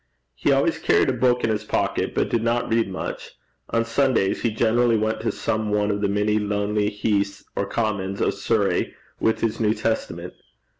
He 0.33 0.51
always 0.51 0.79
carried 0.79 1.09
a 1.09 1.13
book 1.13 1.43
in 1.43 1.51
his 1.51 1.63
pocket, 1.63 2.15
but 2.15 2.29
did 2.29 2.41
not 2.41 2.71
read 2.71 2.89
much. 2.89 3.33
On 3.69 3.85
Sundays 3.85 4.41
he 4.41 4.49
generally 4.49 4.97
went 4.97 5.21
to 5.21 5.31
some 5.31 5.69
one 5.69 5.91
of 5.91 6.01
the 6.01 6.09
many 6.09 6.39
lonely 6.39 6.89
heaths 6.89 7.43
or 7.55 7.67
commons 7.67 8.19
of 8.19 8.33
Surrey 8.33 8.95
with 9.19 9.41
his 9.41 9.59
New 9.59 9.75
Testament. 9.75 10.33